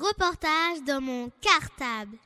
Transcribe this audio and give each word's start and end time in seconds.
Reportage 0.00 0.84
dans 0.86 1.00
mon 1.00 1.30
cartable. 1.40 2.18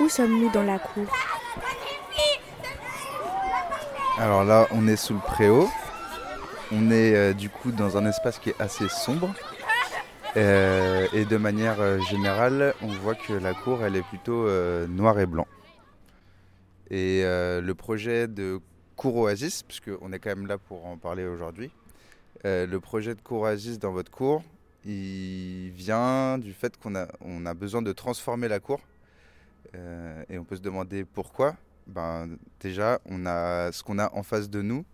Où 0.00 0.08
sommes-nous 0.08 0.50
dans 0.50 0.62
la 0.62 0.78
cour 0.78 1.06
Alors 4.18 4.41
on 4.70 4.86
est 4.86 4.96
sous 4.96 5.14
le 5.14 5.20
préau. 5.20 5.68
On 6.70 6.90
est 6.90 7.14
euh, 7.14 7.32
du 7.32 7.50
coup 7.50 7.70
dans 7.70 7.96
un 7.96 8.06
espace 8.06 8.38
qui 8.38 8.50
est 8.50 8.60
assez 8.60 8.88
sombre. 8.88 9.34
Euh, 10.36 11.08
et 11.12 11.26
de 11.26 11.36
manière 11.36 11.80
euh, 11.80 11.98
générale, 12.00 12.74
on 12.80 12.86
voit 12.86 13.14
que 13.14 13.34
la 13.34 13.52
cour, 13.52 13.84
elle 13.84 13.96
est 13.96 14.02
plutôt 14.02 14.46
euh, 14.46 14.86
noir 14.86 15.18
et 15.20 15.26
blanc. 15.26 15.46
Et 16.90 17.22
le 17.22 17.72
projet 17.72 18.28
de 18.28 18.60
cour 18.96 19.16
Oasis, 19.16 19.62
puisqu'on 19.62 20.12
est 20.12 20.18
quand 20.18 20.28
même 20.28 20.46
là 20.46 20.58
pour 20.58 20.84
en 20.84 20.98
parler 20.98 21.24
aujourd'hui, 21.24 21.70
le 22.44 22.76
projet 22.80 23.14
de 23.14 23.20
cour 23.22 23.42
Oasis 23.42 23.78
dans 23.78 23.92
votre 23.92 24.10
cour, 24.10 24.42
il 24.84 25.70
vient 25.70 26.36
du 26.36 26.52
fait 26.52 26.76
qu'on 26.76 26.94
a, 26.94 27.54
besoin 27.54 27.80
de 27.80 27.92
transformer 27.92 28.46
la 28.46 28.60
cour. 28.60 28.78
Et 30.28 30.36
on 30.36 30.44
peut 30.44 30.56
se 30.56 30.60
demander 30.60 31.06
pourquoi. 31.06 31.56
Ben, 31.86 32.36
déjà, 32.60 33.00
on 33.06 33.26
a, 33.26 33.72
ce 33.72 33.82
qu'on 33.82 33.98
a 33.98 34.12
en 34.14 34.22
face 34.22 34.48
de 34.48 34.62
nous, 34.62 34.84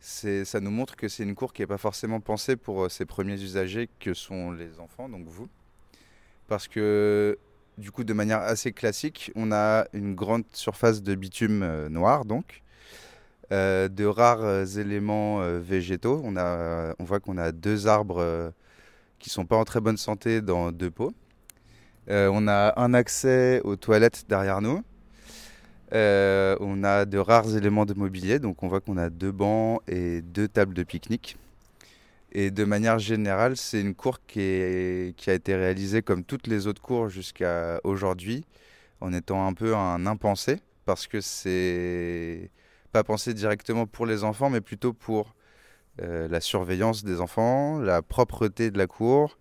ça 0.00 0.60
nous 0.60 0.70
montre 0.70 0.96
que 0.96 1.08
c'est 1.08 1.22
une 1.22 1.34
cour 1.34 1.52
qui 1.52 1.62
n'est 1.62 1.66
pas 1.66 1.78
forcément 1.78 2.20
pensée 2.20 2.56
pour 2.56 2.84
euh, 2.84 2.88
ses 2.88 3.04
premiers 3.04 3.40
usagers 3.40 3.88
que 3.98 4.14
sont 4.14 4.50
les 4.52 4.80
enfants, 4.80 5.08
donc 5.08 5.26
vous. 5.26 5.48
Parce 6.48 6.68
que, 6.68 7.38
du 7.78 7.90
coup, 7.90 8.04
de 8.04 8.12
manière 8.12 8.40
assez 8.40 8.72
classique, 8.72 9.30
on 9.36 9.52
a 9.52 9.86
une 9.92 10.14
grande 10.14 10.44
surface 10.52 11.02
de 11.02 11.14
bitume 11.14 11.62
euh, 11.62 11.88
noir, 11.88 12.24
donc, 12.24 12.62
euh, 13.52 13.88
de 13.88 14.04
rares 14.04 14.78
éléments 14.78 15.40
végétaux. 15.58 16.20
On, 16.24 16.36
a, 16.36 16.94
on 16.98 17.04
voit 17.04 17.20
qu'on 17.20 17.36
a 17.36 17.52
deux 17.52 17.86
arbres 17.86 18.52
qui 19.18 19.28
sont 19.28 19.44
pas 19.44 19.56
en 19.56 19.64
très 19.64 19.80
bonne 19.80 19.96
santé 19.96 20.40
dans 20.40 20.70
deux 20.72 20.90
pots. 20.90 21.12
On 22.08 22.48
a 22.48 22.80
un 22.80 22.94
accès 22.94 23.60
aux 23.64 23.76
toilettes 23.76 24.24
derrière 24.28 24.60
nous. 24.60 24.82
Euh, 25.92 26.56
on 26.60 26.84
a 26.84 27.04
de 27.04 27.18
rares 27.18 27.56
éléments 27.56 27.86
de 27.86 27.94
mobilier, 27.94 28.38
donc 28.38 28.62
on 28.62 28.68
voit 28.68 28.80
qu'on 28.80 28.96
a 28.96 29.10
deux 29.10 29.32
bancs 29.32 29.80
et 29.88 30.22
deux 30.22 30.48
tables 30.48 30.74
de 30.74 30.82
pique-nique. 30.82 31.36
Et 32.32 32.50
de 32.52 32.64
manière 32.64 32.98
générale, 32.98 33.56
c'est 33.56 33.80
une 33.80 33.94
cour 33.94 34.20
qui, 34.26 34.40
a 34.40 35.32
été 35.32 35.56
réalisée 35.56 36.02
comme 36.02 36.22
toutes 36.24 36.46
les 36.46 36.68
autres 36.68 36.82
cours 36.82 37.08
jusqu'à 37.08 37.80
aujourd'hui, 37.82 38.44
en 39.00 39.12
étant 39.12 39.46
un 39.46 39.52
peu 39.52 39.74
un 39.74 40.06
impensé, 40.06 40.60
parce 40.84 41.08
que 41.08 41.20
c'est 41.20 42.50
pas 42.92 43.02
pensé 43.02 43.34
directement 43.34 43.86
pour 43.86 44.06
les 44.06 44.22
enfants, 44.22 44.50
mais 44.50 44.60
plutôt 44.60 44.92
pour 44.92 45.34
euh, 46.02 46.28
la 46.28 46.40
surveillance 46.40 47.02
des 47.02 47.20
enfants, 47.20 47.78
la 47.78 48.00
propreté 48.00 48.70
de 48.70 48.78
la 48.78 48.86
cour 48.86 49.36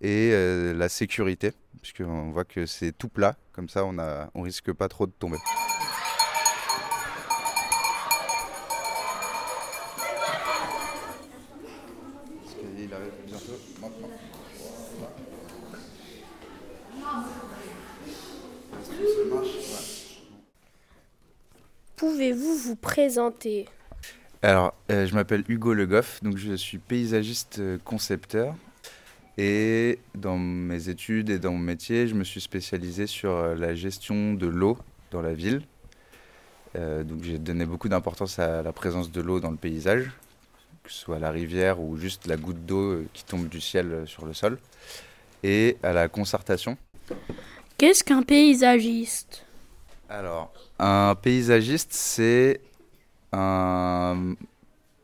et 0.00 0.30
euh, 0.32 0.74
la 0.74 0.88
sécurité, 0.88 1.52
puisqu'on 1.82 2.30
voit 2.30 2.44
que 2.44 2.66
c'est 2.66 2.92
tout 2.92 3.08
plat, 3.08 3.36
comme 3.52 3.68
ça 3.68 3.84
on 3.84 4.42
risque 4.42 4.72
pas 4.72 4.88
trop 4.88 5.06
de 5.06 5.12
tomber. 5.12 5.38
Il 12.88 12.94
arrive 12.94 13.12
bientôt 13.26 13.52
maintenant. 13.82 14.08
Est-ce 18.80 18.90
que 18.90 18.94
ça 18.96 19.34
marche 19.34 19.48
Ouais. 19.48 19.84
Pouvez-vous 21.96 22.56
vous 22.56 22.76
présenter? 22.76 23.66
Alors, 24.40 24.72
euh, 24.90 25.06
je 25.06 25.14
m'appelle 25.14 25.44
Hugo 25.48 25.74
Le 25.74 25.84
Goff, 25.84 26.22
donc 26.22 26.38
je 26.38 26.54
suis 26.54 26.78
paysagiste 26.78 27.58
euh, 27.58 27.76
concepteur. 27.84 28.54
Et 29.36 29.98
dans 30.14 30.38
mes 30.38 30.88
études 30.88 31.28
et 31.28 31.38
dans 31.38 31.52
mon 31.52 31.58
métier, 31.58 32.08
je 32.08 32.14
me 32.14 32.24
suis 32.24 32.40
spécialisé 32.40 33.06
sur 33.06 33.32
euh, 33.32 33.54
la 33.54 33.74
gestion 33.74 34.32
de 34.32 34.46
l'eau 34.46 34.78
dans 35.10 35.20
la 35.20 35.34
ville. 35.34 35.62
Euh, 36.76 37.04
donc 37.04 37.22
j'ai 37.22 37.38
donné 37.38 37.66
beaucoup 37.66 37.88
d'importance 37.88 38.38
à 38.38 38.62
la 38.62 38.72
présence 38.72 39.10
de 39.10 39.20
l'eau 39.20 39.40
dans 39.40 39.50
le 39.50 39.56
paysage, 39.56 40.10
que 40.88 40.94
ce 40.94 41.00
soit 41.00 41.18
la 41.18 41.30
rivière 41.30 41.80
ou 41.80 41.98
juste 41.98 42.26
la 42.26 42.38
goutte 42.38 42.64
d'eau 42.64 42.92
euh, 42.92 43.06
qui 43.12 43.22
tombe 43.22 43.46
du 43.46 43.60
ciel 43.60 43.92
euh, 43.92 44.06
sur 44.06 44.24
le 44.24 44.32
sol, 44.32 44.58
et 45.42 45.76
à 45.82 45.92
la 45.92 46.08
concertation. 46.08 46.78
Qu'est-ce 47.76 48.02
qu'un 48.02 48.22
paysagiste? 48.22 49.44
Alors, 50.08 50.50
un 50.78 51.14
paysagiste, 51.14 51.92
c'est 51.92 52.62
un 53.32 54.34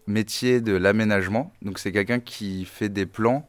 métier 0.06 0.62
de 0.62 0.74
l'aménagement. 0.74 1.52
Donc, 1.60 1.78
c'est 1.78 1.92
quelqu'un 1.92 2.18
qui 2.18 2.64
fait 2.64 2.88
des 2.88 3.04
plans 3.04 3.46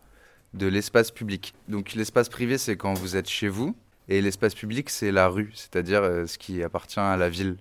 de 0.53 0.67
l'espace 0.67 1.11
public. 1.11 1.53
Donc, 1.69 1.93
l'espace 1.93 2.27
privé, 2.27 2.57
c'est 2.57 2.75
quand 2.75 2.93
vous 2.95 3.15
êtes 3.15 3.29
chez 3.29 3.47
vous. 3.47 3.73
Et 4.09 4.21
l'espace 4.21 4.53
public, 4.53 4.89
c'est 4.89 5.13
la 5.13 5.29
rue, 5.29 5.51
c'est-à-dire 5.55 6.03
euh, 6.03 6.25
ce 6.27 6.37
qui 6.37 6.61
appartient 6.61 6.99
à 6.99 7.15
la 7.15 7.29
ville. 7.29 7.55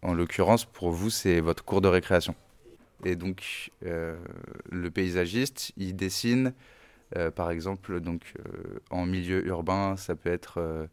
En 0.00 0.14
l'occurrence, 0.14 0.64
pour 0.64 0.90
vous, 0.90 1.10
c'est 1.10 1.40
votre 1.40 1.62
cours 1.62 1.82
de 1.82 1.88
récréation. 1.88 2.34
Et 3.04 3.16
donc, 3.16 3.70
euh, 3.84 4.16
le 4.70 4.90
paysagiste, 4.90 5.72
il 5.76 5.94
dessine, 5.96 6.54
euh, 7.16 7.30
par 7.30 7.50
exemple, 7.50 8.00
donc, 8.00 8.34
euh, 8.38 8.78
en 8.90 9.06
milieu 9.06 9.46
urbain, 9.46 9.96
ça 9.96 10.14
peut 10.14 10.32
être 10.32 10.88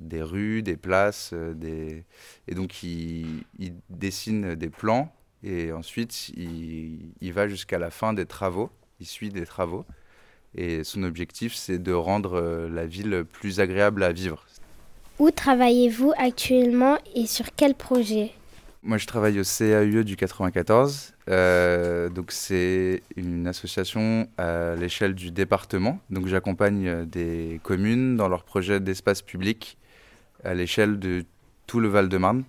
des 0.00 0.22
rues, 0.22 0.62
des 0.62 0.78
places, 0.78 1.34
et 1.68 2.54
donc 2.54 2.82
il, 2.82 3.44
dessine 3.90 4.54
des 4.54 4.70
plans 4.70 5.14
et 5.44 5.70
ensuite 5.70 6.30
il, 6.30 7.12
il 7.20 7.32
va 7.34 7.46
jusqu'à 7.46 7.78
la 7.78 7.90
fin 7.90 8.14
des 8.14 8.24
travaux, 8.24 8.70
il 9.00 9.06
suit 9.06 9.28
des 9.28 9.44
travaux 9.44 9.84
et 10.54 10.82
son 10.82 11.02
objectif 11.02 11.54
c'est 11.54 11.78
de 11.78 11.92
rendre 11.92 12.68
la 12.72 12.86
ville 12.86 13.26
plus 13.30 13.60
agréable 13.60 14.02
à 14.02 14.12
vivre. 14.12 14.46
Où 15.18 15.30
travaillez-vous 15.30 16.14
actuellement 16.16 16.96
et 17.14 17.26
sur 17.26 17.54
quel 17.54 17.74
projet? 17.74 18.32
Moi 18.82 18.96
je 18.96 19.06
travaille 19.06 19.38
au 19.38 19.42
CAUE 19.44 20.04
du 20.04 20.16
94, 20.16 21.12
euh, 21.28 22.08
donc 22.08 22.32
c'est 22.32 23.02
une 23.14 23.46
association 23.46 24.26
à 24.38 24.74
l'échelle 24.74 25.14
du 25.14 25.30
département, 25.30 26.00
donc 26.08 26.26
j'accompagne 26.28 26.88
euh, 26.88 27.04
des 27.04 27.60
communes 27.62 28.16
dans 28.16 28.28
leurs 28.28 28.42
projets 28.42 28.80
d'espace 28.80 29.20
public 29.20 29.76
à 30.44 30.54
l'échelle 30.54 30.98
de 30.98 31.24
tout 31.66 31.78
le 31.78 31.88
Val-de-Marne. 31.88 32.44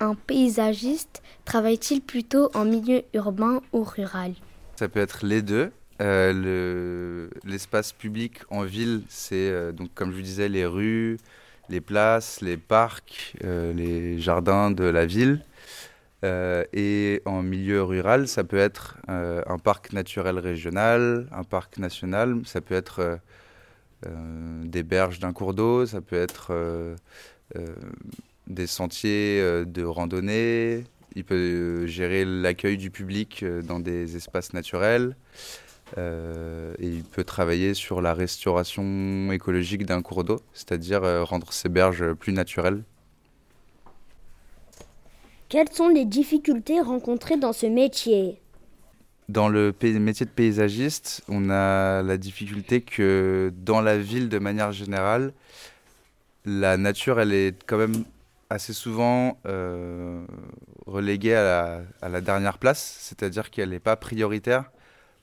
Un 0.00 0.14
paysagiste 0.14 1.22
travaille-t-il 1.46 2.02
plutôt 2.02 2.50
en 2.54 2.66
milieu 2.66 3.00
urbain 3.14 3.62
ou 3.72 3.84
rural? 3.84 4.34
Ça 4.78 4.90
peut 4.90 5.00
être 5.00 5.24
les 5.24 5.40
deux. 5.40 5.72
Euh, 6.02 6.34
le- 6.34 7.30
L'espace 7.44 7.92
public 7.94 8.40
en 8.50 8.64
ville, 8.64 9.00
c'est 9.08 9.48
euh, 9.48 9.72
donc 9.72 9.88
comme 9.94 10.10
je 10.10 10.16
vous 10.16 10.22
disais 10.22 10.50
les 10.50 10.66
rues, 10.66 11.16
les 11.68 11.80
places, 11.80 12.40
les 12.40 12.56
parcs, 12.56 13.34
euh, 13.44 13.72
les 13.72 14.20
jardins 14.20 14.70
de 14.70 14.84
la 14.84 15.06
ville. 15.06 15.44
Euh, 16.24 16.64
et 16.72 17.22
en 17.24 17.42
milieu 17.42 17.82
rural, 17.82 18.26
ça 18.26 18.42
peut 18.42 18.58
être 18.58 18.96
euh, 19.08 19.42
un 19.46 19.58
parc 19.58 19.92
naturel 19.92 20.38
régional, 20.38 21.28
un 21.32 21.44
parc 21.44 21.78
national, 21.78 22.40
ça 22.44 22.60
peut 22.60 22.74
être 22.74 23.18
des 24.62 24.84
berges 24.84 25.18
d'un 25.18 25.32
cours 25.32 25.52
d'eau, 25.52 25.84
ça 25.84 26.00
peut 26.00 26.14
être 26.16 26.52
des 28.46 28.66
sentiers 28.68 29.64
de 29.66 29.82
randonnée. 29.82 30.84
Il 31.16 31.24
peut 31.24 31.86
gérer 31.86 32.24
l'accueil 32.24 32.76
du 32.76 32.92
public 32.92 33.44
dans 33.64 33.80
des 33.80 34.14
espaces 34.14 34.52
naturels. 34.52 35.16
Euh, 35.98 36.74
et 36.78 36.88
il 36.88 37.04
peut 37.04 37.24
travailler 37.24 37.74
sur 37.74 38.00
la 38.00 38.12
restauration 38.12 39.30
écologique 39.30 39.86
d'un 39.86 40.02
cours 40.02 40.24
d'eau, 40.24 40.40
c'est-à-dire 40.52 41.04
euh, 41.04 41.22
rendre 41.22 41.52
ces 41.52 41.68
berges 41.68 42.12
plus 42.14 42.32
naturelles. 42.32 42.82
Quelles 45.48 45.70
sont 45.70 45.88
les 45.88 46.04
difficultés 46.04 46.80
rencontrées 46.80 47.36
dans 47.36 47.52
ce 47.52 47.66
métier? 47.66 48.40
Dans 49.28 49.48
le 49.48 49.72
métier 49.82 50.26
de 50.26 50.30
paysagiste, 50.30 51.22
on 51.28 51.50
a 51.50 52.02
la 52.02 52.16
difficulté 52.16 52.80
que 52.80 53.52
dans 53.56 53.80
la 53.80 53.96
ville, 53.96 54.28
de 54.28 54.38
manière 54.38 54.72
générale, 54.72 55.32
la 56.44 56.76
nature, 56.76 57.20
elle 57.20 57.32
est 57.32 57.56
quand 57.64 57.78
même 57.78 58.04
assez 58.50 58.72
souvent 58.72 59.38
euh, 59.46 60.24
reléguée 60.86 61.34
à 61.34 61.42
la, 61.42 61.80
à 62.02 62.08
la 62.08 62.20
dernière 62.20 62.58
place, 62.58 62.98
c'est-à-dire 63.00 63.50
qu'elle 63.50 63.70
n'est 63.70 63.80
pas 63.80 63.96
prioritaire 63.96 64.70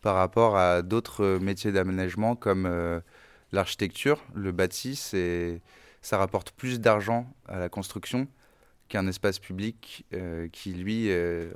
par 0.04 0.16
rapport 0.16 0.58
à 0.58 0.84
d'autres 0.84 1.40
métiers 1.42 1.72
d'aménagement 1.72 2.36
comme 2.36 2.68
euh, 2.68 3.00
l'architecture. 3.52 4.22
Le 4.36 4.52
bâti, 4.52 4.96
ça 6.02 6.18
rapporte 6.18 6.52
plus 6.52 6.80
d'argent 6.80 7.26
à 7.48 7.58
la 7.58 7.70
construction 7.70 8.28
qu'un 8.90 9.08
espace 9.08 9.40
public 9.40 10.06
qui, 10.52 10.74
lui, 10.74 11.10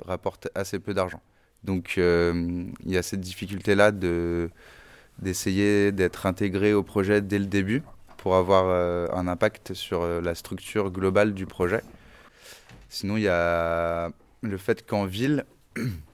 rapporte 0.04 0.48
assez 0.54 0.78
peu 0.78 0.94
d'argent. 0.94 1.20
Donc 1.62 1.98
il 1.98 2.72
y 2.86 2.96
a 2.96 3.02
cette 3.02 3.20
difficulté-là 3.20 3.92
de, 3.92 4.48
d'essayer 5.18 5.92
d'être 5.92 6.24
intégré 6.24 6.72
au 6.72 6.82
projet 6.82 7.20
dès 7.20 7.38
le 7.38 7.46
début 7.46 7.82
pour 8.16 8.34
avoir 8.34 9.14
un 9.14 9.28
impact 9.28 9.74
sur 9.74 10.06
la 10.22 10.34
structure 10.34 10.90
globale 10.90 11.34
du 11.34 11.44
projet. 11.46 11.82
Sinon, 12.88 13.18
il 13.18 13.24
y 13.24 13.28
a 13.28 14.10
le 14.40 14.56
fait 14.56 14.86
qu'en 14.86 15.04
ville, 15.04 15.44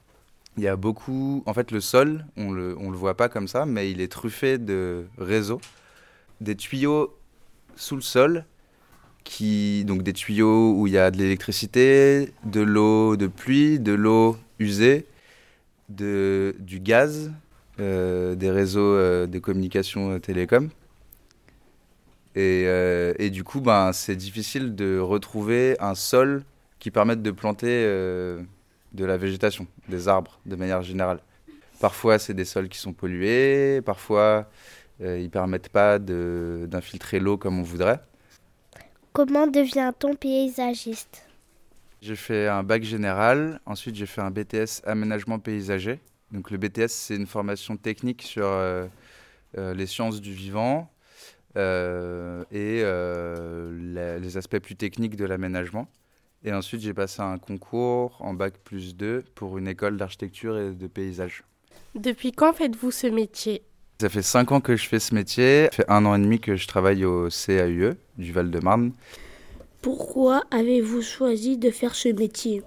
il 0.57 0.63
y 0.63 0.67
a 0.67 0.75
beaucoup. 0.75 1.43
En 1.45 1.53
fait, 1.53 1.71
le 1.71 1.81
sol, 1.81 2.25
on 2.37 2.51
le, 2.51 2.75
le 2.75 2.97
voit 2.97 3.15
pas 3.15 3.29
comme 3.29 3.47
ça, 3.47 3.65
mais 3.65 3.91
il 3.91 4.01
est 4.01 4.11
truffé 4.11 4.57
de 4.57 5.05
réseaux, 5.17 5.61
des 6.41 6.55
tuyaux 6.55 7.15
sous 7.75 7.95
le 7.95 8.01
sol, 8.01 8.45
qui 9.23 9.83
donc 9.85 10.03
des 10.03 10.13
tuyaux 10.13 10.73
où 10.73 10.87
il 10.87 10.93
y 10.93 10.97
a 10.97 11.11
de 11.11 11.17
l'électricité, 11.17 12.33
de 12.45 12.61
l'eau 12.61 13.17
de 13.17 13.27
pluie, 13.27 13.79
de 13.79 13.93
l'eau 13.93 14.37
usée, 14.59 15.05
de, 15.89 16.55
du 16.59 16.79
gaz, 16.79 17.31
euh, 17.79 18.35
des 18.35 18.51
réseaux 18.51 18.81
euh, 18.81 19.27
des 19.27 19.41
communications 19.41 20.11
euh, 20.11 20.19
télécom. 20.19 20.69
Et, 22.37 22.65
et, 23.17 23.29
du 23.29 23.45
coup, 23.45 23.61
ben, 23.61 23.93
c'est 23.93 24.17
difficile 24.17 24.75
de 24.75 24.99
retrouver 24.99 25.77
un 25.79 25.95
sol 25.95 26.43
qui 26.79 26.91
permette 26.91 27.21
de 27.21 27.31
planter 27.31 27.87
de 28.95 29.05
la 29.05 29.17
végétation, 29.17 29.67
des 29.89 30.07
arbres 30.07 30.39
de 30.45 30.55
manière 30.55 30.81
générale. 30.81 31.19
Parfois, 31.79 32.17
c'est 32.19 32.33
des 32.33 32.45
sols 32.45 32.69
qui 32.69 32.79
sont 32.79 32.93
pollués, 32.93 33.81
parfois, 33.81 34.49
euh, 35.01 35.19
ils 35.19 35.25
ne 35.25 35.29
permettent 35.29 35.69
pas 35.69 35.99
d'infiltrer 35.99 37.19
l'eau 37.19 37.37
comme 37.37 37.59
on 37.59 37.63
voudrait. 37.63 37.99
Comment 39.13 39.47
devient-on 39.47 40.15
paysagiste? 40.15 41.27
J'ai 42.01 42.15
fait 42.15 42.47
un 42.47 42.63
bac 42.63 42.83
général, 42.83 43.59
ensuite 43.65 43.95
j'ai 43.95 44.05
fait 44.05 44.21
un 44.21 44.31
BTS 44.31 44.81
aménagement 44.85 45.39
paysager. 45.39 45.99
Donc 46.31 46.51
le 46.51 46.57
BTS, 46.57 46.89
c'est 46.89 47.15
une 47.15 47.27
formation 47.27 47.77
technique 47.77 48.21
sur 48.21 48.45
euh, 48.45 48.87
euh, 49.57 49.73
les 49.73 49.87
sciences 49.87 50.21
du 50.21 50.33
vivant 50.33 50.89
et 51.57 52.83
les 52.83 54.37
aspects 54.37 54.59
plus 54.59 54.75
techniques 54.75 55.15
de 55.15 55.23
l'aménagement. 55.23 55.87
Et 56.43 56.53
ensuite, 56.53 56.81
j'ai 56.81 56.93
passé 56.93 57.21
un 57.21 57.37
concours 57.37 58.17
en 58.19 58.33
bac 58.33 58.53
plus 58.63 58.95
2 58.95 59.23
pour 59.33 59.57
une 59.57 59.67
école 59.67 59.97
d'architecture 59.97 60.57
et 60.57 60.71
de 60.71 60.87
paysage. 60.87 61.43
Depuis 61.95 62.31
quand 62.31 62.53
faites-vous 62.53 62.91
ce 62.91 63.07
métier? 63.07 63.63
Ça 64.01 64.09
fait 64.09 64.21
5 64.21 64.51
ans 64.51 64.61
que 64.61 64.75
je 64.75 64.87
fais 64.87 64.99
ce 64.99 65.15
métier. 65.15 65.69
Ça 65.71 65.77
fait 65.77 65.89
un 65.89 66.05
an 66.05 66.15
et 66.15 66.19
demi 66.19 66.39
que 66.39 66.55
je 66.55 66.67
travaille 66.67 67.05
au 67.05 67.29
CAUE 67.29 67.95
du 68.17 68.33
Val-de-Marne. 68.33 68.91
Pourquoi 69.81 70.43
avez-vous 70.51 71.01
choisi 71.01 71.57
de 71.57 71.71
faire 71.71 71.95
ce 71.95 72.09
métier? 72.09 72.61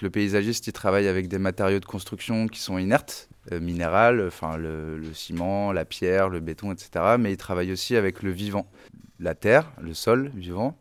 Le 0.00 0.10
paysagiste, 0.10 0.66
il 0.66 0.72
travaille 0.72 1.08
avec 1.08 1.28
des 1.28 1.38
matériaux 1.38 1.80
de 1.80 1.84
construction 1.84 2.48
qui 2.48 2.60
sont 2.60 2.78
inertes, 2.78 3.28
euh, 3.52 3.60
minérales, 3.60 4.26
enfin 4.26 4.56
le, 4.56 4.96
le 4.98 5.12
ciment, 5.14 5.72
la 5.72 5.84
pierre, 5.84 6.28
le 6.28 6.40
béton, 6.40 6.72
etc. 6.72 7.16
Mais 7.18 7.32
il 7.32 7.36
travaille 7.36 7.72
aussi 7.72 7.96
avec 7.96 8.22
le 8.22 8.30
vivant, 8.30 8.70
la 9.18 9.34
terre, 9.34 9.70
le 9.80 9.94
sol 9.94 10.30
vivant 10.34 10.78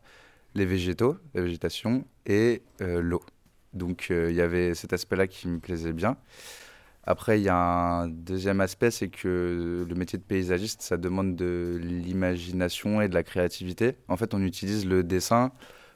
les 0.56 0.66
végétaux, 0.66 1.18
la 1.34 1.42
végétation 1.42 2.06
et 2.26 2.62
euh, 2.82 3.02
l'eau. 3.02 3.22
Donc 3.74 4.08
euh, 4.10 4.30
il 4.30 4.36
y 4.36 4.42
avait 4.42 4.74
cet 4.74 4.94
aspect-là 4.94 5.28
qui 5.28 5.48
me 5.48 5.60
plaisait 5.60 5.94
bien. 5.94 6.18
Après, 7.04 7.40
il 7.40 7.44
y 7.44 7.50
a 7.50 7.56
un 7.56 8.08
deuxième 8.08 8.62
aspect, 8.62 8.92
c'est 8.92 9.08
que 9.08 9.86
le 9.88 9.96
métier 9.96 10.20
de 10.20 10.24
paysagiste, 10.24 10.82
ça 10.82 10.98
demande 10.98 11.36
de 11.36 11.80
l'imagination 11.82 13.02
et 13.02 13.08
de 13.08 13.16
la 13.16 13.24
créativité. 13.24 13.96
En 14.10 14.18
fait, 14.18 14.34
on 14.34 14.44
utilise 14.44 14.86
le 14.86 15.04
dessin 15.04 15.52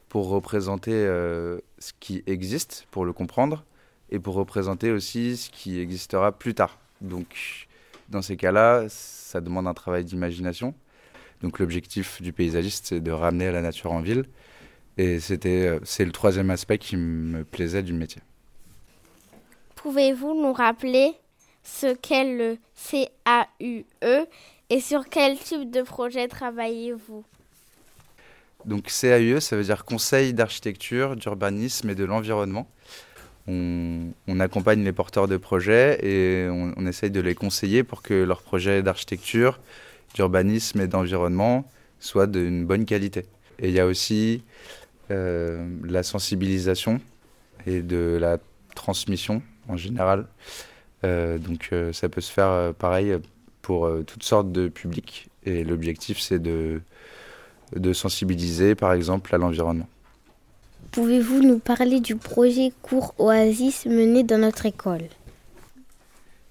pour 0.10 0.30
représenter 0.30 0.94
euh, 0.94 1.60
ce 1.78 1.92
qui 2.00 2.24
existe, 2.26 2.88
pour 2.90 3.06
le 3.06 3.14
comprendre, 3.14 3.66
et 4.10 4.20
pour 4.20 4.36
représenter 4.36 4.92
aussi 4.92 5.38
ce 5.38 5.50
qui 5.50 5.80
existera 5.80 6.32
plus 6.32 6.56
tard. 6.56 6.80
Donc, 7.02 7.68
dans 8.10 8.22
ces 8.22 8.38
cas-là, 8.38 8.86
ça 8.90 9.42
demande 9.42 9.68
un 9.68 9.74
travail 9.74 10.06
d'imagination. 10.06 10.74
Donc 11.44 11.60
l'objectif 11.60 12.22
du 12.22 12.32
paysagiste, 12.32 12.88
c'est 12.88 13.02
de 13.02 13.12
ramener 13.12 13.52
la 13.52 13.62
nature 13.62 13.92
en 13.92 14.00
ville. 14.00 14.24
Et 14.98 15.20
c'était, 15.20 15.68
euh, 15.68 15.80
c'est 15.84 16.06
le 16.06 16.12
troisième 16.12 16.50
aspect 16.50 16.78
qui 16.78 16.96
me 16.96 17.44
plaisait 17.44 17.84
du 17.84 17.94
métier. 17.94 18.22
Pouvez-vous 19.76 20.42
nous 20.42 20.54
rappeler 20.54 21.12
ce 21.64 21.94
qu'est 21.94 22.24
le 22.24 22.58
CAUE 22.90 24.26
et 24.70 24.80
sur 24.80 25.10
quel 25.10 25.38
type 25.38 25.70
de 25.70 25.82
projet 25.82 26.30
travaillez-vous? 26.30 27.26
Donc 28.66 28.84
CAUE, 28.84 29.42
ça 29.42 29.58
veut 29.58 29.64
dire 29.64 29.84
Conseil 29.84 30.34
d'architecture, 30.34 31.18
d'urbanisme 31.18 31.90
et 31.90 31.96
de 31.96 32.06
l'environnement. 32.06 32.70
On, 33.48 34.40
accompagne 34.40 34.86
les 34.86 34.94
porteurs 34.94 35.28
de 35.28 35.36
projets 35.36 36.00
et 36.06 36.48
on, 36.50 36.74
on, 36.78 36.88
essaye 36.88 37.12
de 37.12 37.20
les 37.20 37.36
conseiller 37.36 37.84
pour 37.84 38.02
que 38.02 38.14
leurs 38.14 38.42
projets 38.42 38.82
d'architecture, 38.82 39.60
d'urbanisme 40.14 40.82
et 40.82 40.88
d'environnement 40.88 41.66
soient 42.00 42.28
d'une 42.28 42.66
bonne 42.66 42.86
qualité. 42.86 43.26
Et 43.60 43.70
il 43.70 43.74
y 43.74 43.80
a 43.80 43.86
aussi 43.86 44.44
euh, 45.12 45.68
la 45.84 46.04
sensibilisation 46.04 47.00
et 47.66 47.82
de 47.82 48.18
la 48.20 48.38
transmission 48.76 49.42
en 49.68 49.78
général. 49.78 50.28
Euh, 51.04 51.38
donc 51.38 51.70
euh, 51.72 51.94
ça 51.94 52.10
peut 52.10 52.22
se 52.22 52.32
faire 52.32 52.74
pareil 52.76 53.18
pour 53.62 53.90
toutes 54.06 54.24
sortes 54.24 54.52
de 54.52 54.68
publics. 54.68 55.30
Et 55.46 55.64
l'objectif, 55.64 56.20
c'est 56.20 56.40
de, 56.40 56.82
de 57.76 57.94
sensibiliser, 57.94 58.76
par 58.76 58.94
exemple, 58.94 59.34
à 59.34 59.38
l'environnement. 59.38 59.88
Pouvez-vous 60.92 61.42
nous 61.42 61.60
parler 61.60 62.00
du 62.02 62.16
projet 62.16 62.72
Cours 62.82 63.16
Oasis 63.18 63.86
mené 63.86 64.24
dans 64.24 64.38
notre 64.38 64.66
école? 64.66 65.04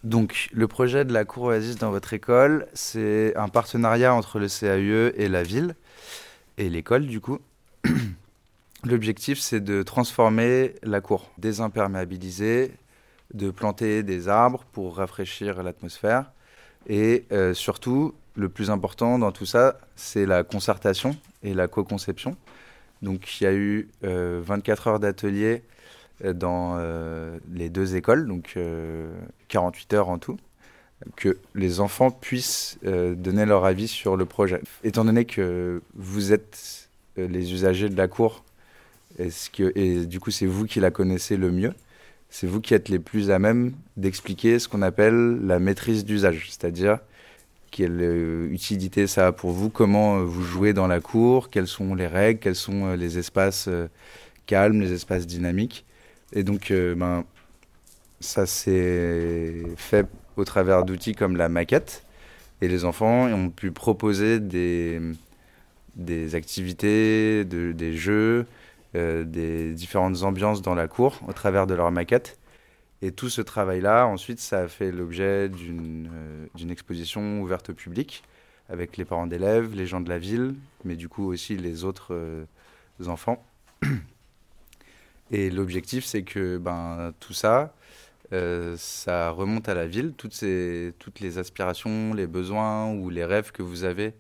Donc, 0.05 0.49
le 0.53 0.67
projet 0.67 1.05
de 1.05 1.13
la 1.13 1.25
cour 1.25 1.45
Oasis 1.45 1.77
dans 1.77 1.91
votre 1.91 2.13
école, 2.13 2.67
c'est 2.75 3.37
un 3.37 3.49
partenariat 3.49 4.13
entre 4.13 4.41
le 4.41 4.49
CAUE 4.49 5.13
et 5.17 5.29
la 5.29 5.45
ville, 5.45 5.77
et 6.59 6.69
l'école 6.69 7.07
du 7.07 7.21
coup. 7.21 7.39
L'objectif, 8.85 9.39
c'est 9.39 9.61
de 9.61 9.85
transformer 9.85 10.75
la 10.83 11.01
cour, 11.01 11.31
désimperméabiliser, 11.39 12.73
de 13.33 13.53
planter 13.53 14.03
des 14.03 14.29
arbres 14.29 14.65
pour 14.73 14.97
rafraîchir 14.97 15.63
l'atmosphère, 15.63 16.33
et 16.89 17.25
euh, 17.31 17.55
surtout, 17.55 18.13
le 18.35 18.49
plus 18.49 18.71
important 18.71 19.21
dans 19.21 19.31
tout 19.31 19.47
ça, 19.47 19.79
c'est 19.95 20.27
la 20.27 20.43
concertation 20.43 21.17
et 21.45 21.55
la 21.55 21.69
co-conception. 21.69 22.37
Donc, 23.03 23.41
il 23.41 23.45
y 23.45 23.47
a 23.47 23.53
eu 23.53 23.89
24 24.03 24.87
euh, 24.87 24.91
heures 24.91 25.01
d'atelier 25.01 25.63
dans 26.23 26.77
euh, 26.79 27.39
les 27.53 27.69
deux 27.69 27.97
écoles, 27.97 28.27
donc 28.27 28.57
48 29.49 29.93
euh, 29.93 29.97
heures 29.97 30.09
en 30.09 30.19
tout, 30.19 30.39
que 31.17 31.39
les 31.55 31.81
enfants 31.81 32.11
puissent 32.11 32.79
euh, 32.87 33.15
donner 33.15 33.45
leur 33.45 33.65
avis 33.65 33.89
sur 33.89 34.17
le 34.17 34.25
projet. 34.25 34.61
Étant 34.85 35.05
donné 35.05 35.25
que 35.25 35.83
vous 35.95 36.33
êtes 36.33 36.89
les 37.17 37.53
usagers 37.53 37.89
de 37.89 37.97
la 37.97 38.09
cour, 38.09 38.45
et 39.19 40.07
du 40.07 40.21
coup 40.21 40.31
c'est 40.31 40.47
vous 40.47 40.65
qui 40.65 40.81
la 40.81 40.91
connaissez 40.91 41.37
le 41.37 41.51
mieux, 41.51 41.75
c'est 42.31 42.47
vous 42.47 42.61
qui 42.61 42.73
êtes 42.73 42.89
les 42.89 42.99
plus 42.99 43.31
à 43.31 43.39
même 43.39 43.73
d'expliquer 43.99 44.59
ce 44.59 44.69
qu'on 44.69 44.81
appelle 44.81 45.45
la 45.45 45.59
maîtrise 45.59 46.05
d'usage, 46.07 46.47
c'est-à-dire 46.49 46.99
quelle 47.71 48.49
utilité 48.51 49.07
ça 49.07 49.27
a 49.27 49.33
pour 49.33 49.51
vous, 49.51 49.69
comment 49.69 50.25
vous 50.25 50.43
jouez 50.43 50.73
dans 50.73 50.87
la 50.87 51.01
cour, 51.01 51.51
quelles 51.51 51.67
sont 51.67 51.95
les 51.95 52.07
règles, 52.07 52.39
quels 52.41 52.55
sont 52.55 52.95
les 52.95 53.19
espaces 53.19 53.69
calmes, 54.47 54.81
les 54.81 54.93
espaces 54.93 55.27
dynamiques. 55.27 55.85
Et 56.33 56.45
donc, 56.45 56.71
euh, 56.71 56.95
ben, 56.95 57.25
ça 58.21 58.47
s'est 58.47 59.63
fait 59.77 60.07
au 60.37 60.45
travers 60.45 60.85
d'outils 60.85 61.15
comme 61.15 61.37
la 61.37 61.49
maquette. 61.49 62.05
Et 62.63 62.69
les 62.69 62.85
enfants 62.85 63.27
ont 63.27 63.51
pu 63.51 63.73
proposer 63.73 64.41
des, 64.41 65.01
activités, 66.35 67.45
de, 67.45 67.73
des 67.73 67.95
jeux, 67.95 68.47
euh, 68.95 69.25
des 69.25 69.75
différentes 69.75 70.23
ambiances 70.23 70.63
dans 70.63 70.75
la 70.75 70.89
cour 70.89 71.21
au 71.29 71.33
travers 71.33 71.67
de 71.67 71.75
leur 71.75 71.91
maquette. 71.91 72.39
Et 73.03 73.11
tout 73.13 73.29
ce 73.29 73.43
travail-là, 73.43 74.07
ensuite, 74.07 74.39
ça 74.39 74.61
a 74.61 74.69
fait 74.69 74.93
l'objet 74.93 75.49
d'une 75.49 76.09
euh, 76.15 76.71
exposition 76.71 77.43
ouverte 77.43 77.71
au 77.71 77.75
public 77.75 78.23
avec 78.69 78.97
les 78.97 79.05
parents 79.05 79.27
d'élèves, 79.27 79.75
les 79.75 79.87
gens 79.87 80.01
de 80.01 80.09
la 80.09 80.19
ville, 80.19 80.55
mais 80.85 80.95
du 80.95 81.09
coup 81.09 81.27
aussi 81.27 81.57
les 81.57 81.85
autres 81.85 82.47
enfants. 83.07 83.45
Et 85.33 85.49
l'objectif, 85.49 86.05
c'est 86.05 86.23
que 86.25 86.59
ben, 86.59 87.15
tout 87.19 87.33
ça, 87.33 87.75
euh, 88.35 88.77
ça 88.77 89.31
remonte 89.31 89.67
à 89.69 89.75
la 89.75 89.87
ville, 89.87 90.13
toutes, 90.15 90.35
ces, 90.35 90.93
toutes 90.99 91.21
les 91.21 91.39
aspirations, 91.39 92.13
les 92.13 92.27
besoins 92.27 92.93
ou 92.93 93.09
les 93.09 93.25
rêves 93.25 93.51
que 93.51 93.63
vous 93.63 93.85
avez 93.85 94.15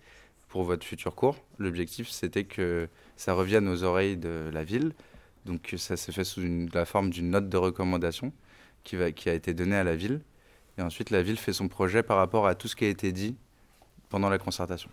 pour 0.49 0.64
votre 0.64 0.87
futur 0.87 1.14
cours. 1.14 1.37
L'objectif, 1.59 2.09
c'était 2.09 2.45
que 2.45 2.88
ça 3.16 3.35
revienne 3.35 3.69
aux 3.69 3.83
oreilles 3.83 4.16
de 4.16 4.50
la 4.54 4.64
ville. 4.64 4.95
Donc 5.45 5.75
ça 5.76 5.99
s'est 5.99 6.12
fait 6.12 6.25
sous 6.25 6.40
la 6.73 6.87
forme 6.87 7.11
d'une 7.11 7.31
note 7.31 7.49
de 7.50 7.57
recommandation 7.59 8.33
qui, 8.83 8.97
a 8.97 9.35
été 9.35 9.52
donnée 9.52 9.76
à 9.76 9.85
la 9.85 9.97
ville. 9.97 10.23
Et 10.78 10.83
ensuite, 10.83 11.11
la 11.11 11.23
ville 11.23 11.37
fait 11.37 11.52
son 11.52 11.69
projet 11.69 12.02
par 12.02 12.16
rapport 12.16 12.47
à 12.47 12.54
tout 12.54 12.69
ce 12.69 12.76
qui 12.76 12.87
a 12.87 12.88
été 12.88 13.12
dit 13.12 13.37
pendant 14.09 14.31
la 14.31 14.38
concertation. 14.38 14.90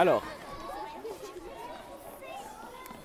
Alors, 0.00 0.22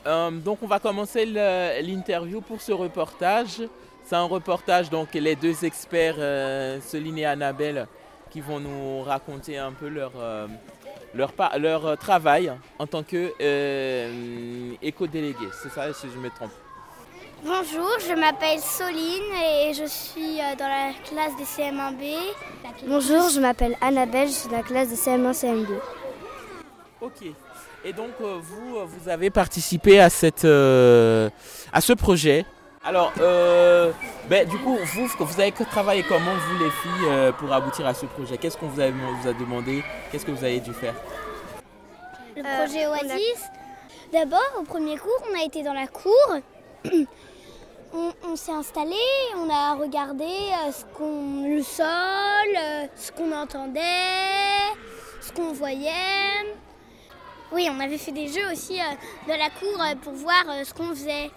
euh, 0.05 0.31
donc 0.31 0.59
on 0.62 0.67
va 0.67 0.79
commencer 0.79 1.25
l'interview 1.25 2.41
pour 2.41 2.62
ce 2.62 2.71
reportage. 2.71 3.63
C'est 4.03 4.15
un 4.15 4.25
reportage, 4.25 4.89
donc 4.89 5.13
les 5.15 5.35
deux 5.35 5.65
experts, 5.65 6.17
euh, 6.19 6.79
Céline 6.81 7.17
et 7.17 7.25
Annabelle, 7.25 7.88
qui 8.29 8.39
vont 8.39 8.59
nous 8.59 9.01
raconter 9.01 9.57
un 9.57 9.71
peu 9.71 9.88
leur, 9.88 10.12
euh, 10.17 10.45
leur, 11.15 11.33
leur 11.57 11.97
travail 11.97 12.53
en 12.77 12.85
tant 12.85 13.01
qu'éco-délégué. 13.01 15.47
C'est 15.63 15.69
ça, 15.69 15.91
si 15.91 16.07
je 16.13 16.19
me 16.19 16.29
trompe. 16.29 16.51
Bonjour, 17.43 17.89
je 18.00 18.13
m'appelle 18.13 18.59
Soline 18.59 19.33
et 19.43 19.74
je 19.74 19.85
suis 19.85 20.38
dans 20.57 20.67
la 20.67 20.91
classe 21.03 21.35
des 21.38 21.45
CM1B. 21.45 22.15
Bonjour, 22.88 23.29
je 23.29 23.39
m'appelle 23.39 23.75
Annabelle, 23.81 24.27
je 24.27 24.33
suis 24.33 24.50
dans 24.50 24.57
la 24.57 24.63
classe 24.63 24.89
des 24.89 24.95
CM1 24.95 25.33
CM2. 25.33 25.79
Ok. 27.01 27.33
Et 27.88 27.94
donc 27.94 28.13
euh, 28.20 28.39
vous, 28.42 28.77
euh, 28.77 28.86
vous 28.86 29.10
avez 29.10 29.30
participé 29.30 30.00
à, 30.00 30.10
cette, 30.10 30.44
euh, 30.44 31.30
à 31.72 31.82
ce 31.82 31.94
projet. 31.94 32.44
Alors, 32.84 33.13
ben, 33.18 34.48
du 34.48 34.58
coup, 34.58 34.75
vous, 34.75 35.08
vous 35.08 35.39
avez 35.39 35.51
travaillé 35.51 36.04
comment, 36.04 36.34
vous 36.34 36.63
les 36.63 36.70
filles, 36.70 37.34
pour 37.39 37.51
aboutir 37.51 37.88
à 37.88 37.96
ce 37.96 38.06
projet? 38.06 38.38
Qu'est-ce 38.38 38.58
qu'on 38.58 38.68
vous, 38.68 38.75
vous 38.75 39.27
a 39.27 39.34
demandé? 39.34 39.84
Qu'est-ce 40.12 40.24
que 40.24 40.30
vous 40.30 40.44
avez 40.44 40.60
dû 40.60 40.72
faire? 40.72 40.94
Le 42.36 42.44
projet 42.44 42.86
Oasis. 42.86 43.50
D'abord, 44.13 44.51
au 44.60 44.63
premier 44.63 44.98
cours, 44.98 45.20
on 45.32 45.39
a 45.39 45.44
été 45.44 45.63
dans 45.63 45.74
la 45.74 45.88
cour. 45.88 46.13
on, 47.94 48.36
s'est 48.36 48.51
installé, 48.51 48.96
on 49.36 49.50
a 49.50 49.74
regardé 49.74 50.27
ce 50.72 50.86
qu'on, 50.96 51.48
le 51.50 51.63
sol, 51.63 51.86
ce 52.96 53.12
qu'on 53.12 53.32
entendait, 53.32 53.82
ce 55.22 55.32
qu'on 55.32 55.54
voyait. 55.54 56.56
Oui, 57.52 57.70
on 57.72 57.80
avait 57.80 57.98
fait 57.98 58.12
des 58.12 58.28
jeux 58.28 58.52
aussi 58.52 58.80
euh, 58.80 58.84
dans 59.28 59.38
la 59.38 59.50
cour 59.50 59.80
euh, 59.80 59.96
pour 60.02 60.14
voir 60.14 60.44
euh, 60.50 60.64
ce 60.64 60.74
qu'on 60.74 60.90
faisait. 60.90 61.30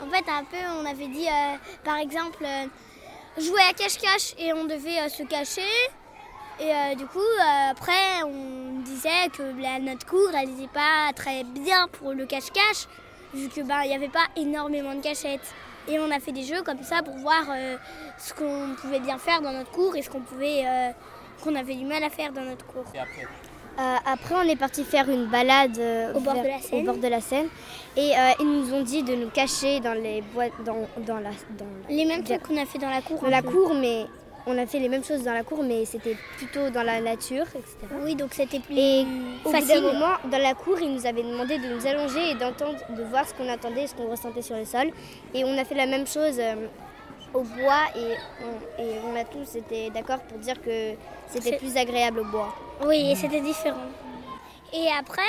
En 0.00 0.08
fait, 0.08 0.24
un 0.30 0.44
peu, 0.44 0.56
on 0.80 0.86
avait 0.86 1.08
dit, 1.08 1.26
par 1.84 1.98
exemple, 1.98 2.42
jouer 3.36 3.60
à 3.68 3.74
cache-cache 3.74 4.34
et 4.38 4.54
on 4.54 4.64
devait 4.64 5.06
se 5.10 5.22
cacher. 5.24 5.60
Et 6.58 6.96
du 6.96 7.04
coup, 7.04 7.18
après, 7.70 8.22
on 8.24 8.80
disait 8.80 9.28
que 9.30 9.42
notre 9.80 10.06
cour, 10.06 10.30
elle 10.34 10.48
n'était 10.48 10.72
pas 10.72 11.12
très 11.14 11.44
bien 11.44 11.86
pour 11.88 12.14
le 12.14 12.24
cache-cache, 12.24 12.86
vu 13.34 13.50
que 13.50 13.60
ben, 13.60 13.82
n'y 13.82 13.94
avait 13.94 14.08
pas 14.08 14.26
énormément 14.36 14.94
de 14.94 15.02
cachettes. 15.02 15.54
Et 15.86 15.98
on 15.98 16.10
a 16.10 16.18
fait 16.18 16.32
des 16.32 16.44
jeux 16.44 16.62
comme 16.62 16.82
ça 16.82 17.02
pour 17.02 17.18
voir 17.18 17.44
ce 18.16 18.32
qu'on 18.32 18.74
pouvait 18.80 19.00
bien 19.00 19.18
faire 19.18 19.42
dans 19.42 19.52
notre 19.52 19.70
cours 19.70 19.96
et 19.96 20.00
ce 20.00 20.08
qu'on 20.08 20.22
pouvait, 20.22 20.64
qu'on 21.44 21.56
avait 21.56 21.74
du 21.74 21.84
mal 21.84 22.02
à 22.02 22.08
faire 22.08 22.32
dans 22.32 22.44
notre 22.44 22.64
cours. 22.64 22.90
Euh, 23.80 23.96
après, 24.04 24.34
on 24.34 24.42
est 24.42 24.56
parti 24.56 24.84
faire 24.84 25.08
une 25.08 25.26
balade 25.26 25.78
euh, 25.78 26.12
au, 26.12 26.20
bord 26.20 26.34
de 26.34 27.08
la 27.08 27.20
Seine. 27.20 27.48
Et 27.96 28.12
euh, 28.12 28.32
ils 28.38 28.46
nous 28.46 28.74
ont 28.74 28.82
dit 28.82 29.02
de 29.02 29.14
nous 29.14 29.30
cacher 29.30 29.80
dans 29.80 29.94
les 29.94 30.20
boîtes, 30.20 30.52
dans, 30.66 30.86
dans, 30.98 31.18
la, 31.18 31.30
dans 31.58 31.64
les 31.88 32.04
mêmes 32.04 32.22
trucs 32.22 32.42
qu'on 32.42 32.58
a 32.60 32.66
fait 32.66 32.78
dans 32.78 32.90
la 32.90 33.00
cour. 33.00 33.20
Dans 33.22 33.30
la 33.30 33.40
cour, 33.40 33.72
mais 33.74 34.04
on 34.46 34.58
a 34.58 34.66
fait 34.66 34.80
les 34.80 34.90
mêmes 34.90 35.04
choses 35.04 35.22
dans 35.22 35.32
la 35.32 35.44
cour, 35.44 35.62
mais 35.64 35.86
c'était 35.86 36.16
plutôt 36.36 36.68
dans 36.68 36.82
la 36.82 37.00
nature, 37.00 37.46
etc. 37.54 37.76
Oui, 38.04 38.14
donc 38.16 38.34
c'était 38.34 38.60
plus 38.60 38.76
et 38.76 39.06
facile. 39.50 39.78
Au 39.78 39.92
moment, 39.92 40.16
dans 40.30 40.42
la 40.42 40.52
cour, 40.52 40.78
ils 40.78 40.92
nous 40.92 41.06
avaient 41.06 41.22
demandé 41.22 41.56
de 41.56 41.74
nous 41.74 41.86
allonger 41.86 42.32
et 42.32 42.34
d'entendre, 42.34 42.78
de 42.94 43.02
voir 43.04 43.26
ce 43.26 43.32
qu'on 43.32 43.48
attendait, 43.48 43.86
ce 43.86 43.94
qu'on 43.94 44.10
ressentait 44.10 44.42
sur 44.42 44.56
le 44.56 44.66
sol. 44.66 44.90
Et 45.32 45.42
on 45.42 45.56
a 45.56 45.64
fait 45.64 45.74
la 45.74 45.86
même 45.86 46.06
chose 46.06 46.38
au 47.32 47.40
bois 47.40 47.84
et 47.96 48.14
on, 48.44 48.82
et 48.82 48.90
on 49.10 49.18
a 49.18 49.24
tous 49.24 49.56
été 49.56 49.88
d'accord 49.88 50.18
pour 50.18 50.36
dire 50.38 50.60
que 50.60 50.92
c'était 51.28 51.56
plus 51.56 51.78
agréable 51.78 52.20
au 52.20 52.24
bois. 52.24 52.54
Oui, 52.82 53.14
c'était 53.14 53.42
différent. 53.42 53.90
Et 54.72 54.88
après, 54.98 55.22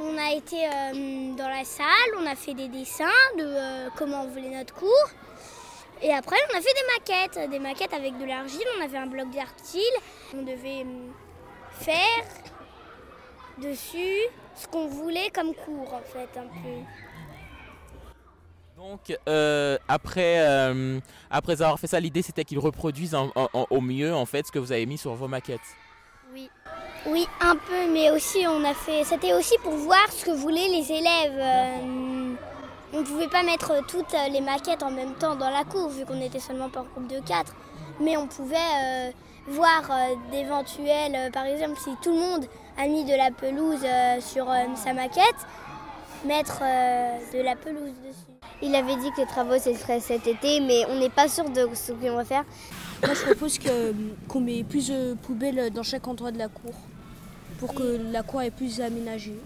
on 0.00 0.16
a 0.16 0.32
été 0.32 0.64
euh, 0.64 1.34
dans 1.34 1.48
la 1.48 1.64
salle, 1.64 1.86
on 2.20 2.26
a 2.26 2.36
fait 2.36 2.54
des 2.54 2.68
dessins 2.68 3.06
de 3.36 3.42
euh, 3.44 3.88
comment 3.96 4.22
on 4.22 4.28
voulait 4.28 4.56
notre 4.56 4.74
cours. 4.74 5.10
Et 6.00 6.12
après, 6.12 6.36
on 6.52 6.56
a 6.56 6.60
fait 6.60 6.74
des 6.74 7.14
maquettes, 7.16 7.50
des 7.50 7.58
maquettes 7.58 7.92
avec 7.92 8.16
de 8.18 8.24
l'argile. 8.24 8.62
On 8.78 8.84
avait 8.84 8.98
un 8.98 9.08
bloc 9.08 9.28
d'argile. 9.30 9.82
On 10.36 10.42
devait 10.42 10.84
euh, 10.84 11.10
faire 11.72 12.24
dessus 13.60 14.20
ce 14.54 14.68
qu'on 14.68 14.86
voulait 14.86 15.30
comme 15.30 15.54
cours, 15.54 15.92
en 15.94 16.02
fait, 16.02 16.38
un 16.38 16.46
peu. 16.62 16.84
Donc, 18.76 19.18
après, 19.88 20.38
après 21.28 21.52
avoir 21.62 21.80
fait 21.80 21.88
ça, 21.88 21.98
l'idée 21.98 22.22
c'était 22.22 22.44
qu'ils 22.44 22.60
reproduisent 22.60 23.16
au 23.52 23.80
mieux 23.80 24.14
en 24.14 24.24
fait 24.24 24.46
ce 24.46 24.52
que 24.52 24.60
vous 24.60 24.70
avez 24.70 24.86
mis 24.86 24.98
sur 24.98 25.14
vos 25.14 25.26
maquettes. 25.26 25.58
Oui. 27.06 27.26
Un 27.40 27.54
peu, 27.54 27.92
mais 27.92 28.10
aussi 28.10 28.46
on 28.46 28.64
a 28.64 28.74
fait. 28.74 29.04
C'était 29.04 29.32
aussi 29.32 29.54
pour 29.62 29.72
voir 29.72 30.10
ce 30.10 30.26
que 30.26 30.30
voulaient 30.30 30.68
les 30.68 30.92
élèves. 30.92 31.38
Euh, 31.38 32.34
on 32.92 33.00
ne 33.00 33.04
pouvait 33.04 33.28
pas 33.28 33.42
mettre 33.42 33.72
toutes 33.86 34.14
les 34.30 34.40
maquettes 34.40 34.82
en 34.82 34.90
même 34.90 35.14
temps 35.14 35.36
dans 35.36 35.50
la 35.50 35.64
cour, 35.64 35.88
vu 35.88 36.04
qu'on 36.04 36.20
était 36.20 36.40
seulement 36.40 36.68
par 36.68 36.84
groupe 36.84 37.06
de 37.06 37.20
quatre. 37.20 37.54
Mais 38.00 38.16
on 38.16 38.26
pouvait 38.26 38.56
euh, 38.56 39.10
voir 39.46 39.82
euh, 39.90 40.14
d'éventuels. 40.30 41.30
par 41.32 41.44
exemple, 41.44 41.78
si 41.78 41.90
tout 42.02 42.12
le 42.12 42.20
monde 42.20 42.46
a 42.76 42.86
mis 42.86 43.04
de 43.04 43.14
la 43.14 43.30
pelouse 43.30 43.84
sur 44.20 44.46
sa 44.76 44.92
maquette, 44.92 45.46
mettre 46.24 46.60
de 46.60 47.42
la 47.42 47.56
pelouse 47.56 47.92
dessus. 48.06 48.38
Il 48.62 48.74
avait 48.74 48.96
dit 48.96 49.10
que 49.12 49.20
les 49.20 49.26
travaux 49.26 49.58
se 49.58 49.72
feraient 49.74 50.00
cet 50.00 50.26
été, 50.26 50.60
mais 50.60 50.84
on 50.90 50.96
n'est 50.96 51.10
pas 51.10 51.28
sûr 51.28 51.48
de 51.50 51.68
ce 51.74 51.92
qu'on 51.92 52.16
va 52.16 52.24
faire. 52.24 52.44
Moi, 53.02 53.14
je 53.14 53.24
propose 53.24 53.58
qu'on 53.58 54.40
met 54.40 54.64
plus 54.64 54.88
de 54.88 55.14
poubelles 55.14 55.70
dans 55.70 55.82
chaque 55.82 56.06
endroit 56.08 56.32
de 56.32 56.38
la 56.38 56.48
cour 56.48 56.74
pour 57.58 57.74
que 57.74 58.12
la 58.12 58.22
cour 58.22 58.42
est 58.42 58.50
plus 58.50 58.80
aménagée. 58.80 59.38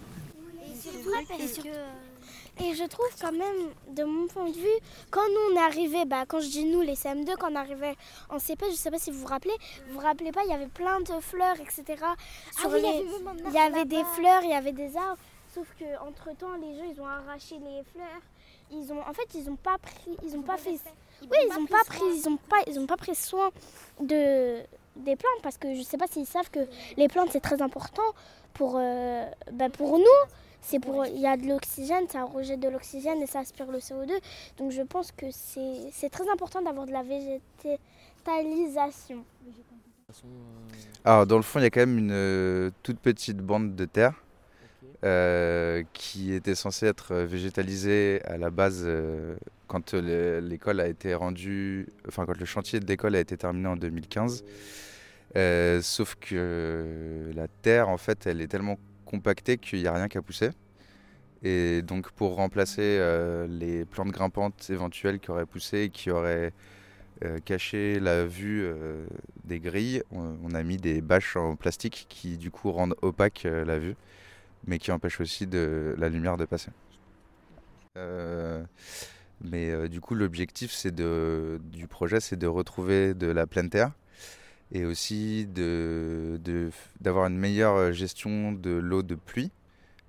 Et 2.61 2.75
je 2.75 2.87
trouve 2.87 3.09
quand 3.21 3.33
même, 3.33 3.71
de 3.97 4.05
mon 4.05 4.27
point 4.27 4.49
de 4.49 4.55
vue, 4.55 4.79
quand 5.11 5.27
nous 5.27 5.53
on 5.53 5.57
est 5.57 5.65
arrivés, 5.65 6.05
bah, 6.05 6.25
quand 6.27 6.41
je 6.41 6.49
dis 6.49 6.65
nous, 6.65 6.83
les 6.83 6.95
CM2, 6.95 7.37
quand 7.39 7.51
on 7.51 7.57
arrivait 7.57 7.95
en 8.29 8.39
CP, 8.39 8.67
je 8.67 8.73
ne 8.73 8.77
sais 8.77 8.91
pas 8.91 8.99
si 8.99 9.11
vous 9.11 9.21
vous 9.21 9.27
rappelez, 9.27 9.55
vous 9.89 9.95
vous 9.95 10.01
rappelez 10.01 10.33
pas, 10.33 10.43
il 10.45 10.51
y 10.51 10.55
avait 10.55 10.67
plein 10.67 11.01
de 11.01 11.21
fleurs, 11.21 11.57
etc. 11.61 12.03
Ah 12.03 12.69
oui, 12.71 12.83
il 13.47 13.53
y 13.53 13.59
avait, 13.59 13.87
des 13.87 14.05
fleurs, 14.15 14.43
il 14.45 14.51
y 14.51 14.55
avait 14.55 14.73
des 14.73 14.97
arbres, 14.97 15.19
sauf 15.55 15.67
qu'entre 15.79 16.37
temps, 16.37 16.55
les 16.61 16.77
gens, 16.77 16.85
ils 16.93 17.01
ont 17.01 17.07
arraché 17.07 17.57
les 17.57 17.83
fleurs. 17.93 18.23
Ils 18.71 18.93
ont, 18.93 19.01
en 19.01 19.13
fait, 19.13 19.29
ils 19.35 19.45
n'ont 19.45 19.57
pas 19.57 19.79
pris, 19.79 20.17
ils 20.25 20.37
ont 20.37 20.43
pas 20.43 20.57
fait, 20.57 20.79
oui, 21.31 21.38
ils 21.50 21.59
n'ont 21.59 21.67
pas 21.67 21.83
pris, 21.87 22.02
ils 22.14 22.29
ont 22.29 22.37
pas, 22.37 22.57
ils 22.67 22.79
ont 22.79 22.87
pas 22.87 22.97
pris 22.97 23.14
soin 23.14 23.50
de 24.00 24.61
des 24.97 25.17
plantes 25.17 25.41
parce 25.43 25.57
que 25.57 25.73
je 25.75 25.79
ne 25.79 25.85
sais 25.85 25.97
pas 25.97 26.07
s'ils 26.07 26.26
savent 26.26 26.50
que 26.50 26.61
les 26.97 27.09
plantes 27.09 27.31
c'est 27.33 27.41
très 27.41 27.62
important 27.62 28.02
pour, 28.52 28.76
euh, 28.76 29.25
bah, 29.52 29.71
pour 29.71 29.99
nous. 29.99 30.05
C'est 30.64 30.79
pour, 30.79 31.05
il 31.07 31.19
y 31.19 31.26
a 31.26 31.37
de 31.37 31.49
l'oxygène, 31.49 32.07
ça 32.09 32.23
rejette 32.23 32.61
de 32.61 32.69
l'oxygène 32.69 33.21
et 33.21 33.26
ça 33.26 33.41
aspire 33.41 33.69
le 33.73 33.79
CO2. 33.79 34.12
Donc 34.59 34.71
je 34.71 34.83
pense 34.83 35.11
que 35.11 35.26
c'est 35.33 36.09
très 36.09 36.31
important 36.31 36.62
d'avoir 36.62 36.87
de 36.87 36.93
la 36.93 37.02
végétalisation. 37.02 39.25
Alors 41.05 41.26
dans 41.26 41.37
le 41.37 41.43
fond, 41.43 41.59
il 41.59 41.64
y 41.64 41.67
a 41.67 41.71
quand 41.71 41.81
même 41.81 41.99
une 41.99 42.12
euh, 42.12 42.71
toute 42.85 43.00
petite 43.00 43.38
bande 43.38 43.75
de 43.75 43.87
terre 43.87 44.23
euh, 45.05 45.83
qui 45.93 46.33
était 46.33 46.55
censée 46.55 46.87
être 46.87 47.15
végétalisée 47.15 48.21
à 48.25 48.39
la 48.39 48.51
base 48.51 48.87
quand 49.73 49.95
euh, 49.95 50.41
l'école 50.43 50.81
a 50.81 50.87
été 50.87 51.15
rendue, 51.15 51.89
enfin 52.07 52.27
quand 52.27 52.39
le 52.39 52.45
chantier 52.45 52.79
de 52.79 52.87
l'école 52.87 53.17
a 53.17 53.21
été 53.21 53.39
terminé 53.39 53.69
en 53.69 53.77
2015. 53.77 54.45
Euh, 55.35 55.81
sauf 55.81 56.15
que 56.21 57.31
la 57.35 57.49
terre, 57.49 57.89
en 57.89 57.97
fait, 57.97 58.27
elle 58.27 58.43
est 58.43 58.49
tellement 58.49 58.79
compactée 59.07 59.57
qu'il 59.57 59.81
n'y 59.81 59.87
a 59.87 59.95
rien 59.95 60.09
qu'à 60.09 60.21
pousser. 60.21 60.51
Et 61.43 61.81
donc 61.81 62.11
pour 62.13 62.37
remplacer 62.37 63.01
les 63.49 63.85
plantes 63.85 64.13
grimpantes 64.13 64.69
éventuelles 64.71 65.19
qui 65.19 65.31
auraient 65.31 65.47
poussé 65.47 65.85
et 65.85 65.89
qui 65.89 66.11
auraient 66.11 66.53
caché 67.45 67.99
la 67.99 68.25
vue 68.25 68.71
des 69.45 69.59
grilles, 69.59 70.03
on, 70.13 70.55
a 70.55 70.63
mis 70.63 70.77
des 70.77 71.01
bâches 71.01 71.37
en 71.37 71.57
plastique 71.57 72.07
qui 72.09 72.37
du 72.37 72.53
coup 72.53 72.71
rendent 72.71 72.95
opaque 73.03 73.43
la 73.45 73.79
vue, 73.81 73.97
mais 74.66 74.78
qui 74.78 74.92
empêchent 74.92 75.21
aussi 75.21 75.47
de, 75.47 75.95
la 75.99 76.09
lumière 76.09 76.37
de 76.37 76.45
passer. 76.45 76.71
Mais 79.45 79.71
euh, 79.71 79.88
du 79.88 80.00
coup, 80.00 80.14
l'objectif 80.14 80.87
du 80.87 81.87
projet, 81.88 82.21
c'est 82.21 82.37
de 82.37 82.47
retrouver 82.47 83.14
de 83.14 83.26
la 83.26 83.47
pleine 83.47 83.71
terre 83.71 83.92
et 84.71 84.85
aussi 84.85 85.47
de, 85.47 86.40
d'avoir 87.00 87.26
une 87.26 87.37
meilleure 87.37 87.92
gestion 87.92 88.52
de 88.52 88.71
l'eau 88.71 89.02
de 89.02 89.14
pluie. 89.14 89.50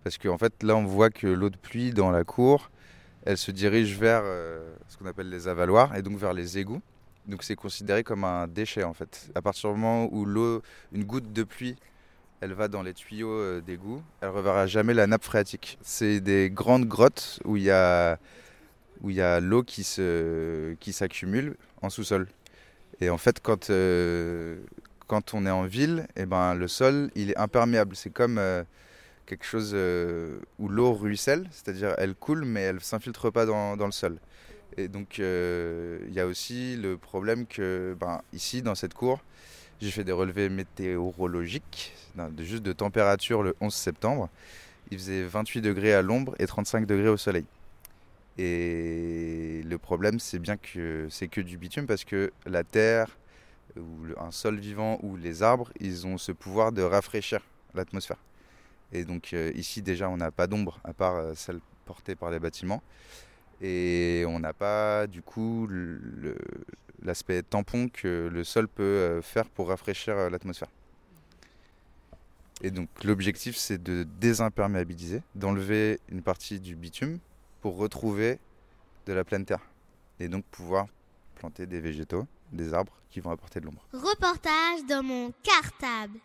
Parce 0.03 0.17
qu'en 0.17 0.37
fait, 0.37 0.63
là, 0.63 0.75
on 0.75 0.85
voit 0.85 1.09
que 1.09 1.27
l'eau 1.27 1.49
de 1.49 1.57
pluie 1.57 1.91
dans 1.91 2.11
la 2.11 2.23
cour, 2.23 2.69
elle 3.25 3.37
se 3.37 3.51
dirige 3.51 3.97
vers 3.97 4.21
euh, 4.23 4.73
ce 4.87 4.97
qu'on 4.97 5.05
appelle 5.05 5.29
les 5.29 5.47
avaloirs 5.47 5.95
et 5.95 6.01
donc 6.01 6.17
vers 6.17 6.33
les 6.33 6.57
égouts. 6.57 6.81
Donc 7.25 7.43
c'est 7.43 7.55
considéré 7.55 8.03
comme 8.03 8.25
un 8.25 8.47
déchet 8.47 8.83
en 8.83 8.93
fait. 8.93 9.31
À 9.33 9.41
partir 9.41 9.73
du 9.73 9.79
moment 9.79 10.09
où 10.11 10.25
l'eau, 10.25 10.61
une 10.91 11.05
goutte 11.05 11.31
de 11.31 11.43
pluie, 11.43 11.77
elle 12.43 12.53
va 12.53 12.67
dans 12.67 12.83
les 12.83 12.93
tuyaux 12.93 13.31
euh, 13.31 13.61
d'égout, 13.61 14.03
elle 14.19 14.27
ne 14.29 14.33
reverra 14.33 14.67
jamais 14.67 14.93
la 14.93 15.07
nappe 15.07 15.23
phréatique. 15.23 15.77
C'est 15.81 16.19
des 16.19 16.49
grandes 16.49 16.85
grottes 16.85 17.39
où 17.45 17.55
il 17.55 17.63
y 17.63 17.71
a 17.71 18.19
où 19.01 19.09
il 19.09 19.15
y 19.15 19.21
a 19.21 19.39
l'eau 19.39 19.63
qui 19.63 19.83
se 19.83 20.73
qui 20.75 20.91
s'accumule 20.91 21.55
en 21.81 21.89
sous-sol. 21.89 22.27
Et 22.99 23.09
en 23.09 23.17
fait, 23.17 23.41
quand 23.41 23.69
euh, 23.69 24.59
quand 25.07 25.33
on 25.33 25.45
est 25.45 25.51
en 25.51 25.63
ville, 25.63 26.05
et 26.17 26.21
eh 26.21 26.25
ben 26.25 26.53
le 26.53 26.67
sol 26.67 27.11
il 27.15 27.31
est 27.31 27.37
imperméable. 27.37 27.95
C'est 27.95 28.09
comme 28.09 28.37
euh, 28.37 28.63
quelque 29.25 29.45
chose 29.45 29.73
où 30.59 30.67
l'eau 30.67 30.93
ruisselle, 30.93 31.47
c'est-à-dire 31.51 31.95
elle 31.97 32.13
coule 32.13 32.43
mais 32.43 32.61
elle 32.61 32.81
s'infiltre 32.81 33.31
pas 33.31 33.45
dans, 33.45 33.77
dans 33.77 33.85
le 33.85 33.93
sol. 33.93 34.17
Et 34.75 34.89
donc 34.89 35.17
il 35.19 36.13
y 36.13 36.19
a 36.19 36.25
aussi 36.25 36.75
le 36.75 36.97
problème 36.97 37.45
que 37.47 37.95
ben, 37.97 38.21
ici 38.33 38.61
dans 38.61 38.75
cette 38.75 38.93
cour, 38.93 39.21
j'ai 39.83 39.91
fait 39.91 40.03
des 40.03 40.11
relevés 40.11 40.49
météorologiques, 40.49 41.93
de, 42.15 42.43
juste 42.43 42.63
de 42.63 42.73
température 42.73 43.43
le 43.43 43.55
11 43.59 43.73
septembre. 43.73 44.29
Il 44.91 44.97
faisait 44.97 45.23
28 45.23 45.61
degrés 45.61 45.93
à 45.93 46.01
l'ombre 46.01 46.35
et 46.39 46.47
35 46.47 46.85
degrés 46.85 47.09
au 47.09 47.17
soleil. 47.17 47.45
Et 48.37 49.61
le 49.65 49.77
problème, 49.77 50.19
c'est 50.19 50.39
bien 50.39 50.57
que 50.57 51.07
c'est 51.09 51.27
que 51.27 51.41
du 51.41 51.57
bitume 51.57 51.85
parce 51.85 52.03
que 52.03 52.31
la 52.45 52.63
terre, 52.63 53.07
un 54.17 54.31
sol 54.31 54.57
vivant 54.57 54.99
ou 55.03 55.17
les 55.17 55.43
arbres, 55.43 55.71
ils 55.79 56.07
ont 56.07 56.17
ce 56.17 56.31
pouvoir 56.31 56.71
de 56.71 56.81
rafraîchir 56.81 57.41
l'atmosphère. 57.75 58.17
Et 58.91 59.05
donc 59.05 59.33
euh, 59.33 59.51
ici 59.55 59.81
déjà, 59.81 60.09
on 60.09 60.17
n'a 60.17 60.31
pas 60.31 60.47
d'ombre 60.47 60.79
à 60.83 60.93
part 60.93 61.15
euh, 61.15 61.33
celle 61.35 61.59
portée 61.85 62.15
par 62.15 62.31
les 62.31 62.39
bâtiments. 62.39 62.81
Et 63.61 64.25
on 64.27 64.39
n'a 64.39 64.53
pas 64.53 65.07
du 65.07 65.21
coup 65.21 65.67
l'aspect 67.03 67.43
tampon 67.43 67.89
que 67.89 68.29
le 68.31 68.43
sol 68.43 68.67
peut 68.67 68.83
euh, 68.83 69.21
faire 69.21 69.45
pour 69.49 69.69
rafraîchir 69.69 70.17
euh, 70.17 70.29
l'atmosphère. 70.29 70.69
Et 72.61 72.71
donc 72.71 72.87
l'objectif 73.03 73.57
c'est 73.57 73.81
de 73.81 74.05
désimperméabiliser, 74.19 75.21
d'enlever 75.35 75.99
une 76.09 76.21
partie 76.21 76.59
du 76.59 76.75
bitume 76.75 77.19
pour 77.61 77.77
retrouver 77.77 78.39
de 79.05 79.13
la 79.13 79.23
pleine 79.23 79.45
terre. 79.45 79.61
Et 80.19 80.27
donc 80.27 80.45
pouvoir 80.45 80.87
planter 81.35 81.65
des 81.65 81.81
végétaux, 81.81 82.25
des 82.51 82.73
arbres 82.73 82.93
qui 83.09 83.19
vont 83.19 83.31
apporter 83.31 83.59
de 83.59 83.65
l'ombre. 83.65 83.85
Reportage 83.93 84.85
dans 84.87 85.03
mon 85.03 85.33
cartable. 85.43 86.19